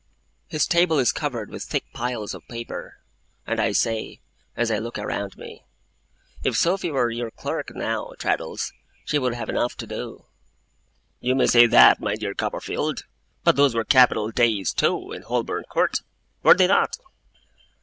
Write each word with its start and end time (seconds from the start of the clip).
His 0.47 0.65
table 0.65 0.97
is 0.97 1.11
covered 1.11 1.51
with 1.51 1.61
thick 1.61 1.85
piles 1.93 2.33
of 2.33 2.47
papers; 2.47 2.93
and 3.45 3.59
I 3.59 3.71
say, 3.71 4.19
as 4.57 4.71
I 4.71 4.79
look 4.79 4.97
around 4.97 5.37
me: 5.37 5.63
'If 6.43 6.57
Sophy 6.57 6.89
were 6.89 7.11
your 7.11 7.29
clerk, 7.29 7.75
now, 7.75 8.11
Traddles, 8.17 8.73
she 9.05 9.19
would 9.19 9.35
have 9.35 9.47
enough 9.47 9.77
to 9.77 9.85
do!' 9.85 10.25
'You 11.19 11.35
may 11.35 11.45
say 11.45 11.67
that, 11.67 11.99
my 11.99 12.15
dear 12.15 12.33
Copperfield! 12.33 13.03
But 13.43 13.57
those 13.57 13.75
were 13.75 13.85
capital 13.85 14.31
days, 14.31 14.73
too, 14.73 15.11
in 15.11 15.21
Holborn 15.21 15.65
Court! 15.69 15.99
Were 16.41 16.55
they 16.55 16.65
not? 16.65 16.97